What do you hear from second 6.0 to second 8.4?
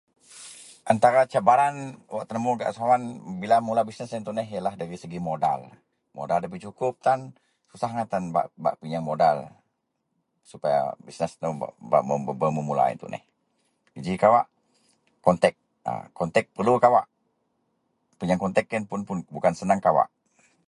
Modal ndabei sukup tan, susah angai tan